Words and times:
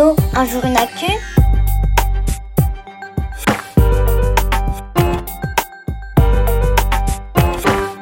Un 0.00 0.44
jour 0.44 0.64
une 0.64 0.76
actu 0.76 1.06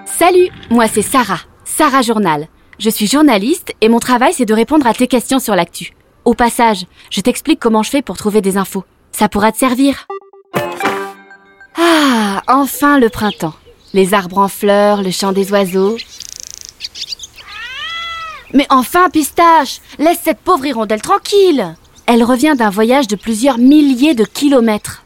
Salut, 0.04 0.51
moi 0.69 0.88
c'est 0.88 1.01
Sarah, 1.01 1.40
Sarah 1.64 2.03
Journal. 2.03 2.48
Je 2.78 2.90
suis 2.90 3.06
journaliste 3.06 3.72
et 3.80 3.88
mon 3.88 3.98
travail 3.98 4.35
c'est 4.35 4.44
de 4.44 4.53
répondre 4.53 4.87
à 4.87 4.92
tes 4.92 5.06
questions 5.06 5.38
sur 5.38 5.56
l'actu. 5.56 5.94
Au 6.26 6.35
passage, 6.35 6.85
je 7.10 7.22
t'explique 7.22 7.60
comment 7.60 7.82
je 7.82 7.88
fais 7.88 8.03
pour 8.03 8.19
trouver 8.19 8.42
des 8.42 8.58
infos. 8.58 8.85
Ça 9.13 9.31
pourra 9.31 9.51
te 9.51 9.56
servir. 9.56 10.06
Ah, 11.78 12.42
enfin 12.47 12.99
le 12.99 13.08
printemps. 13.08 13.54
Les 13.94 14.13
arbres 14.13 14.38
en 14.38 14.49
fleurs, 14.49 15.03
le 15.03 15.10
chant 15.10 15.33
des 15.33 15.51
oiseaux. 15.51 15.97
Mais 18.52 18.66
enfin, 18.69 19.09
Pistache, 19.09 19.80
laisse 19.98 20.20
cette 20.23 20.41
pauvre 20.41 20.66
hirondelle 20.66 21.01
tranquille. 21.01 21.74
Elle 22.09 22.23
revient 22.23 22.55
d'un 22.56 22.70
voyage 22.70 23.09
de 23.09 23.16
plusieurs 23.16 23.59
milliers 23.59 24.14
de 24.14 24.24
kilomètres. 24.24 25.05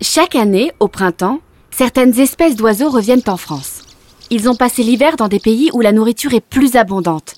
Chaque 0.00 0.34
année, 0.34 0.72
au 0.80 0.88
printemps, 0.88 1.40
certaines 1.70 2.18
espèces 2.18 2.56
d'oiseaux 2.56 2.88
reviennent 2.88 3.22
en 3.26 3.36
France. 3.36 3.82
Ils 4.30 4.48
ont 4.48 4.54
passé 4.54 4.82
l'hiver 4.82 5.16
dans 5.16 5.28
des 5.28 5.38
pays 5.38 5.68
où 5.74 5.82
la 5.82 5.92
nourriture 5.92 6.32
est 6.32 6.40
plus 6.40 6.76
abondante. 6.76 7.34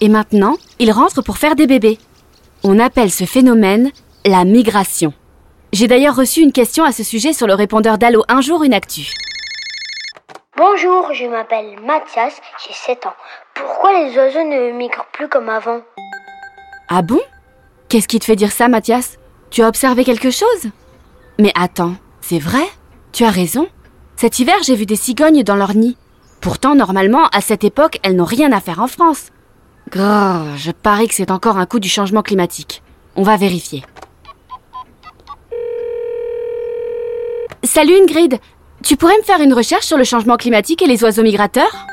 Et 0.00 0.08
maintenant, 0.08 0.56
ils 0.78 0.92
rentrent 0.92 1.22
pour 1.22 1.38
faire 1.38 1.56
des 1.56 1.66
bébés. 1.66 1.98
On 2.62 2.78
appelle 2.78 3.10
ce 3.10 3.24
phénomène 3.24 3.90
la 4.24 4.44
migration. 4.44 5.12
J'ai 5.72 5.88
d'ailleurs 5.88 6.14
reçu 6.14 6.40
une 6.40 6.52
question 6.52 6.84
à 6.84 6.92
ce 6.92 7.02
sujet 7.02 7.32
sur 7.32 7.48
le 7.48 7.54
répondeur 7.54 7.98
d'Allo 7.98 8.22
Un 8.28 8.40
jour 8.40 8.62
une 8.62 8.74
actu. 8.74 9.12
Bonjour, 10.56 11.12
je 11.12 11.26
m'appelle 11.26 11.76
Mathias, 11.84 12.40
j'ai 12.64 12.72
7 12.72 13.06
ans. 13.06 13.14
Pourquoi 13.54 13.92
les 13.98 14.16
oiseaux 14.16 14.44
ne 14.44 14.70
migrent 14.70 15.06
plus 15.12 15.28
comme 15.28 15.48
avant? 15.48 15.80
Ah 16.88 17.02
bon? 17.02 17.20
Qu'est-ce 17.88 18.08
qui 18.08 18.18
te 18.18 18.24
fait 18.24 18.36
dire 18.36 18.52
ça, 18.52 18.68
Mathias? 18.68 19.18
Tu 19.50 19.62
as 19.62 19.68
observé 19.68 20.04
quelque 20.04 20.30
chose? 20.30 20.70
Mais 21.38 21.52
attends, 21.54 21.94
c'est 22.20 22.38
vrai? 22.38 22.64
Tu 23.12 23.24
as 23.24 23.30
raison. 23.30 23.68
Cet 24.16 24.38
hiver, 24.38 24.56
j'ai 24.64 24.74
vu 24.74 24.86
des 24.86 24.96
cigognes 24.96 25.42
dans 25.42 25.56
leur 25.56 25.74
nid. 25.74 25.96
Pourtant, 26.40 26.74
normalement, 26.74 27.26
à 27.28 27.40
cette 27.40 27.64
époque, 27.64 27.98
elles 28.02 28.16
n'ont 28.16 28.24
rien 28.24 28.52
à 28.52 28.60
faire 28.60 28.80
en 28.80 28.86
France. 28.86 29.30
Grrr, 29.90 30.56
je 30.56 30.70
parie 30.72 31.08
que 31.08 31.14
c'est 31.14 31.30
encore 31.30 31.58
un 31.58 31.66
coup 31.66 31.78
du 31.78 31.88
changement 31.88 32.22
climatique. 32.22 32.82
On 33.16 33.22
va 33.22 33.36
vérifier. 33.36 33.84
Salut 37.62 37.94
Ingrid, 37.94 38.38
tu 38.82 38.96
pourrais 38.96 39.16
me 39.18 39.22
faire 39.22 39.40
une 39.40 39.54
recherche 39.54 39.86
sur 39.86 39.96
le 39.96 40.04
changement 40.04 40.36
climatique 40.36 40.82
et 40.82 40.86
les 40.86 41.02
oiseaux 41.02 41.22
migrateurs? 41.22 41.86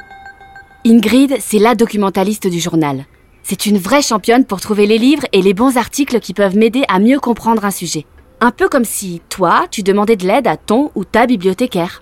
Ingrid, 0.86 1.38
c'est 1.39 1.59
la 1.59 1.76
documentaliste 1.76 2.48
du 2.48 2.59
journal. 2.59 3.05
C'est 3.44 3.66
une 3.66 3.78
vraie 3.78 4.02
championne 4.02 4.45
pour 4.45 4.61
trouver 4.61 4.86
les 4.86 4.97
livres 4.97 5.25
et 5.34 5.42
les 5.42 5.53
bons 5.53 5.78
articles 5.78 6.20
qui 6.20 6.34
peuvent 6.34 6.56
m'aider 6.56 6.84
à 6.88 7.00
mieux 7.00 7.20
comprendre 7.20 7.66
un 7.66 7.72
sujet. 7.72 8.06
Un 8.39 8.52
peu 8.52 8.70
comme 8.70 8.86
si, 8.86 9.22
toi, 9.30 9.66
tu 9.70 9.83
demandais 9.83 10.16
de 10.16 10.25
l'aide 10.28 10.48
à 10.48 10.58
ton 10.58 10.92
ou 10.95 11.06
ta 11.06 11.25
bibliothécaire. 11.25 12.02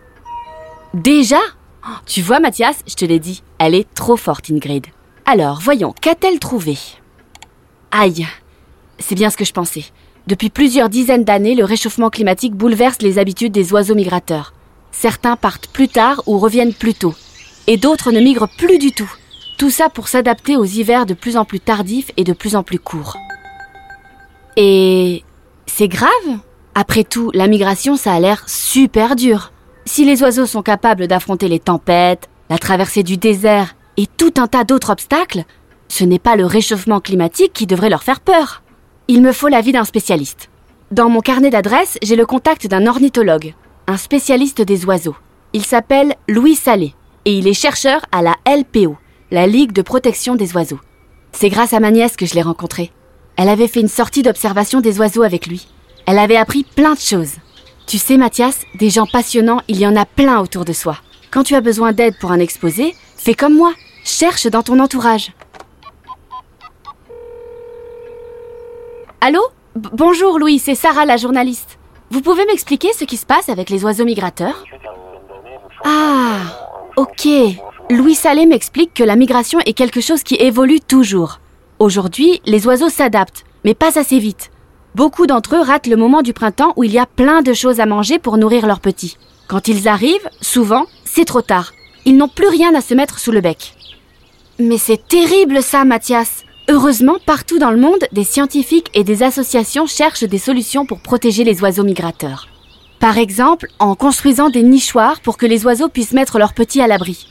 Déjà? 0.94 1.40
Oh, 1.86 1.96
Tu 2.06 2.22
vois, 2.22 2.40
Mathias, 2.40 2.80
je 2.88 2.96
te 2.96 3.06
l'ai 3.06 3.20
dit, 3.20 3.44
elle 3.58 3.76
est 3.76 3.92
trop 3.94 4.18
forte, 4.18 4.50
Ingrid. 4.52 4.88
Alors, 5.26 5.60
voyons, 5.62 5.94
qu'a-t-elle 6.02 6.40
trouvé? 6.40 6.78
Aïe, 7.92 8.28
c'est 9.00 9.16
bien 9.16 9.30
ce 9.30 9.38
que 9.38 9.46
je 9.46 9.54
pensais. 9.54 9.86
Depuis 10.28 10.50
plusieurs 10.50 10.90
dizaines 10.90 11.24
d'années, 11.24 11.56
le 11.56 11.66
réchauffement 11.66 12.10
climatique 12.10 12.54
bouleverse 12.54 13.02
les 13.02 13.18
habitudes 13.18 13.52
des 13.52 13.74
oiseaux 13.74 13.96
migrateurs. 13.96 14.54
Certains 14.92 15.36
partent 15.36 15.68
plus 15.68 15.88
tard 15.88 16.22
ou 16.28 16.38
reviennent 16.38 16.74
plus 16.74 16.94
tôt, 16.94 17.16
et 17.68 17.78
d'autres 17.78 18.12
ne 18.12 18.20
migrent 18.20 18.50
plus 18.58 18.78
du 18.78 18.92
tout. 18.92 19.12
Tout 19.60 19.70
ça 19.70 19.90
pour 19.90 20.08
s'adapter 20.08 20.56
aux 20.56 20.64
hivers 20.64 21.06
de 21.06 21.14
plus 21.14 21.36
en 21.36 21.44
plus 21.44 21.60
tardifs 21.60 22.12
et 22.16 22.24
de 22.24 22.32
plus 22.32 22.56
en 22.56 22.64
plus 22.64 22.80
courts. 22.80 23.18
Et 24.56 25.26
c'est 25.66 25.90
grave? 25.90 26.10
Après 26.76 27.04
tout, 27.04 27.30
la 27.34 27.48
migration, 27.48 27.98
ça 27.98 28.14
a 28.14 28.20
l'air 28.22 28.48
super 28.48 29.18
dur. 29.18 29.52
Si 29.84 30.06
les 30.06 30.24
oiseaux 30.24 30.46
sont 30.46 30.62
capables 30.62 31.08
d'affronter 31.08 31.50
les 31.50 31.60
tempêtes, 31.60 32.30
la 32.50 32.58
traversée 32.58 33.04
du 33.04 33.18
désert 33.18 33.76
et 33.98 34.08
tout 34.08 34.34
un 34.38 34.48
tas 34.48 34.64
d'autres 34.64 34.92
obstacles, 34.92 35.44
ce 35.90 36.06
n'est 36.06 36.20
pas 36.20 36.38
le 36.38 36.46
réchauffement 36.46 37.02
climatique 37.02 37.52
qui 37.52 37.68
devrait 37.68 37.90
leur 37.90 38.04
faire 38.04 38.22
peur. 38.22 38.64
Il 39.10 39.22
me 39.22 39.34
faut 39.34 39.50
l'avis 39.50 39.74
d'un 39.74 39.84
spécialiste. 39.84 40.50
Dans 40.92 41.10
mon 41.10 41.20
carnet 41.20 41.50
d'adresses, 41.50 41.98
j'ai 42.02 42.16
le 42.16 42.26
contact 42.26 42.68
d'un 42.68 42.88
ornithologue, 42.88 43.54
un 43.88 43.98
spécialiste 43.98 44.62
des 44.62 44.86
oiseaux. 44.86 45.18
Il 45.52 45.66
s'appelle 45.66 46.16
Louis 46.30 46.56
Salé 46.56 46.96
et 47.26 47.38
il 47.38 47.46
est 47.46 47.54
chercheur 47.54 48.06
à 48.14 48.22
la 48.22 48.36
LPO, 48.48 48.96
la 49.32 49.46
Ligue 49.46 49.74
de 49.74 49.82
protection 49.82 50.36
des 50.36 50.56
oiseaux. 50.56 50.80
C'est 51.32 51.50
grâce 51.50 51.74
à 51.74 51.80
ma 51.80 51.92
nièce 51.92 52.16
que 52.16 52.26
je 52.26 52.34
l'ai 52.34 52.42
rencontré. 52.42 52.92
Elle 53.36 53.50
avait 53.50 53.68
fait 53.68 53.82
une 53.82 53.88
sortie 53.88 54.24
d'observation 54.24 54.82
des 54.82 55.00
oiseaux 55.00 55.24
avec 55.24 55.46
lui. 55.46 55.68
Elle 56.08 56.18
avait 56.18 56.36
appris 56.36 56.64
plein 56.64 56.94
de 56.94 57.00
choses. 57.00 57.34
Tu 57.86 57.98
sais, 57.98 58.18
Mathias, 58.18 58.62
des 58.76 58.90
gens 58.90 59.06
passionnants, 59.06 59.62
il 59.68 59.80
y 59.80 59.88
en 59.88 59.96
a 59.96 60.06
plein 60.06 60.40
autour 60.40 60.66
de 60.66 60.74
soi. 60.74 60.98
Quand 61.32 61.44
tu 61.44 61.56
as 61.56 61.62
besoin 61.62 61.92
d'aide 61.92 62.18
pour 62.20 62.32
un 62.32 62.40
exposé, 62.40 62.96
fais 63.16 63.36
comme 63.36 63.56
moi. 63.56 63.74
Cherche 64.04 64.48
dans 64.48 64.64
ton 64.64 64.80
entourage. 64.80 65.32
Allô? 69.22 69.42
Bonjour 69.76 70.40
Louis, 70.40 70.58
c'est 70.58 70.76
Sarah 70.76 71.06
la 71.06 71.18
journaliste. 71.18 71.78
Vous 72.10 72.22
pouvez 72.22 72.46
m'expliquer 72.46 72.92
ce 72.94 73.04
qui 73.04 73.18
se 73.18 73.26
passe 73.26 73.50
avec 73.50 73.70
les 73.70 73.84
oiseaux 73.86 74.06
migrateurs? 74.06 74.64
Ah, 75.86 76.40
ok. 76.98 77.28
Louis 77.90 78.16
Salé 78.16 78.46
m'explique 78.46 78.94
que 78.94 79.04
la 79.04 79.16
migration 79.16 79.60
est 79.66 79.74
quelque 79.74 80.02
chose 80.02 80.24
qui 80.24 80.36
évolue 80.36 80.80
toujours. 80.80 81.40
Aujourd'hui, 81.80 82.42
les 82.46 82.68
oiseaux 82.68 82.90
s'adaptent, 82.90 83.46
mais 83.64 83.74
pas 83.74 83.98
assez 83.98 84.20
vite. 84.20 84.52
Beaucoup 84.96 85.28
d'entre 85.28 85.56
eux 85.56 85.62
ratent 85.62 85.88
le 85.88 85.96
moment 85.96 86.22
du 86.22 86.34
printemps 86.34 86.74
où 86.76 86.84
il 86.84 86.92
y 86.92 87.00
a 87.00 87.06
plein 87.06 87.42
de 87.42 87.54
choses 87.54 87.80
à 87.80 87.86
manger 87.86 88.20
pour 88.20 88.38
nourrir 88.38 88.68
leurs 88.68 88.80
petits. 88.80 89.18
Quand 89.48 89.68
ils 89.68 89.88
arrivent, 89.88 90.30
souvent, 90.42 90.86
c'est 91.06 91.26
trop 91.26 91.42
tard. 91.42 91.72
Ils 92.06 92.18
n'ont 92.18 92.28
plus 92.28 92.48
rien 92.48 92.76
à 92.76 92.82
se 92.82 92.94
mettre 92.94 93.20
sous 93.20 93.32
le 93.32 93.42
bec. 93.42 93.76
Mais 94.60 94.78
c'est 94.78 95.08
terrible 95.08 95.64
ça, 95.64 95.86
Mathias. 95.86 96.44
Heureusement, 96.70 97.18
partout 97.26 97.60
dans 97.60 97.72
le 97.72 97.80
monde, 97.80 98.06
des 98.12 98.24
scientifiques 98.24 98.92
et 98.94 99.04
des 99.04 99.24
associations 99.24 99.88
cherchent 99.88 100.24
des 100.24 100.38
solutions 100.38 100.86
pour 100.86 101.00
protéger 101.00 101.44
les 101.44 101.62
oiseaux 101.62 101.84
migrateurs. 101.84 102.48
Par 103.00 103.18
exemple, 103.18 103.68
en 103.80 103.96
construisant 103.96 104.50
des 104.50 104.64
nichoirs 104.64 105.22
pour 105.22 105.38
que 105.38 105.46
les 105.46 105.66
oiseaux 105.66 105.88
puissent 105.90 106.12
mettre 106.14 106.38
leurs 106.38 106.54
petits 106.54 106.82
à 106.82 106.88
l'abri. 106.88 107.28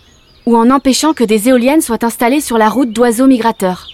Ou 0.47 0.57
en 0.57 0.71
empêchant 0.71 1.13
que 1.13 1.25
des 1.25 1.49
éoliennes 1.49 1.83
soient 1.83 2.05
installées 2.05 2.41
sur 2.41 2.57
la 2.57 2.71
route 2.71 2.91
d'oiseaux 2.91 3.27
migrateurs. 3.27 3.87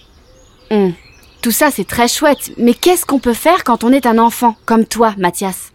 Hum, 0.71 0.93
Tout 1.41 1.51
ça, 1.51 1.69
c'est 1.71 1.87
très 1.87 2.07
chouette, 2.07 2.51
mais 2.57 2.73
qu'est-ce 2.73 3.05
qu'on 3.05 3.19
peut 3.19 3.33
faire 3.33 3.63
quand 3.63 3.83
on 3.83 3.91
est 3.91 4.05
un 4.05 4.17
enfant, 4.17 4.55
comme 4.65 4.85
toi, 4.85 5.13
Mathias? 5.17 5.73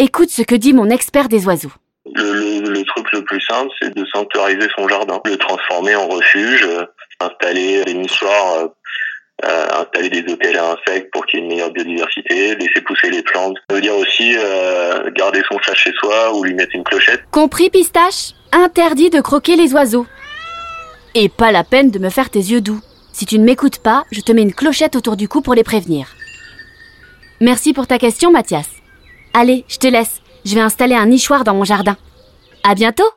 Écoute 0.00 0.30
ce 0.30 0.42
que 0.42 0.54
dit 0.56 0.72
mon 0.72 0.90
expert 0.90 1.28
des 1.28 1.46
oiseaux. 1.46 1.72
Le, 2.14 2.60
le- 2.60 2.84
truc 2.84 3.06
le 3.12 3.22
plus 3.24 3.40
simple, 3.40 3.70
c'est 3.80 3.94
de 3.94 4.04
sanctuariser 4.06 4.68
son 4.76 4.88
jardin, 4.88 5.20
le 5.24 5.36
transformer 5.36 5.94
en 5.94 6.08
refuge, 6.08 6.62
euh, 6.64 6.84
installer 7.20 7.84
des 7.84 7.94
nichoirs, 7.94 8.54
euh, 8.60 8.66
installer 9.42 10.10
des 10.10 10.32
hôtels 10.32 10.56
à 10.56 10.72
insectes 10.72 11.10
pour 11.12 11.24
qu'il 11.26 11.38
y 11.38 11.42
ait 11.42 11.44
une 11.44 11.52
meilleure 11.52 11.70
biodiversité, 11.70 12.54
laisser 12.56 12.80
pousser 12.80 13.10
les 13.10 13.22
plantes. 13.22 13.56
Ça 13.68 13.76
veut 13.76 13.82
dire 13.82 13.96
aussi 13.96 14.34
euh, 14.36 15.10
garder 15.12 15.42
son 15.50 15.58
chat 15.58 15.74
chez 15.74 15.92
soi 15.92 16.34
ou 16.34 16.44
lui 16.44 16.54
mettre 16.54 16.74
une 16.74 16.84
clochette. 16.84 17.22
Compris, 17.30 17.70
pistache? 17.70 18.32
Interdit 18.52 19.10
de 19.10 19.20
croquer 19.20 19.56
les 19.56 19.72
oiseaux. 19.74 20.06
Et 21.14 21.28
pas 21.28 21.52
la 21.52 21.64
peine 21.64 21.90
de 21.90 21.98
me 21.98 22.10
faire 22.10 22.30
tes 22.30 22.38
yeux 22.38 22.60
doux. 22.60 22.80
Si 23.12 23.26
tu 23.26 23.38
ne 23.38 23.44
m'écoutes 23.44 23.78
pas, 23.78 24.04
je 24.12 24.20
te 24.20 24.32
mets 24.32 24.42
une 24.42 24.54
clochette 24.54 24.96
autour 24.96 25.16
du 25.16 25.28
cou 25.28 25.40
pour 25.40 25.54
les 25.54 25.64
prévenir. 25.64 26.06
Merci 27.40 27.72
pour 27.72 27.86
ta 27.86 27.98
question, 27.98 28.30
Mathias. 28.30 28.68
Allez, 29.34 29.64
je 29.68 29.78
te 29.78 29.86
laisse. 29.86 30.20
Je 30.44 30.54
vais 30.54 30.60
installer 30.60 30.94
un 30.94 31.06
nichoir 31.06 31.44
dans 31.44 31.54
mon 31.54 31.64
jardin. 31.64 31.96
À 32.64 32.74
bientôt 32.74 33.08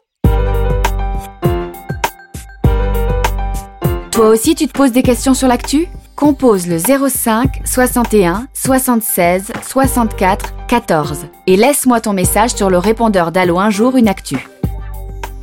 Toi 4.11 4.27
aussi, 4.27 4.55
tu 4.55 4.67
te 4.67 4.73
poses 4.73 4.91
des 4.91 5.03
questions 5.03 5.33
sur 5.33 5.47
l'actu? 5.47 5.87
Compose 6.15 6.67
le 6.67 6.77
05 6.77 7.61
61 7.65 8.47
76 8.53 9.51
64 9.61 10.53
14 10.67 11.25
et 11.47 11.57
laisse-moi 11.57 12.01
ton 12.01 12.13
message 12.13 12.53
sur 12.53 12.69
le 12.69 12.77
répondeur 12.77 13.31
d'Allo 13.31 13.59
un 13.59 13.69
jour 13.69 13.97
une 13.97 14.07
actu. 14.07 14.47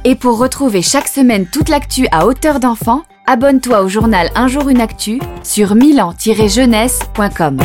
Et 0.05 0.15
pour 0.15 0.39
retrouver 0.39 0.83
chaque 0.83 1.09
semaine 1.09 1.47
toute 1.47 1.69
l'actu 1.69 2.07
à 2.13 2.27
hauteur 2.27 2.61
d'enfant, 2.61 3.03
abonne-toi 3.27 3.83
au 3.83 3.89
journal 3.89 4.31
Un 4.35 4.49
jour 4.49 4.69
une 4.69 4.81
actu 4.81 5.21
sur 5.43 5.75
milan-jeunesse.com. 5.75 7.59